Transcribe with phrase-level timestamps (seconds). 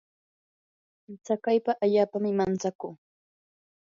[1.23, 2.93] tsakaypa allaapami mantsakuu.